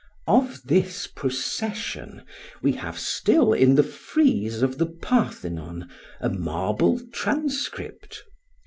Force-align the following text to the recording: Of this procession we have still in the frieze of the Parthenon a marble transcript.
Of 0.27 0.63
this 0.63 1.05
procession 1.05 2.23
we 2.63 2.71
have 2.71 2.97
still 2.97 3.53
in 3.53 3.75
the 3.75 3.83
frieze 3.83 4.63
of 4.63 4.79
the 4.79 4.87
Parthenon 4.87 5.91
a 6.19 6.27
marble 6.29 6.99
transcript. 7.13 8.23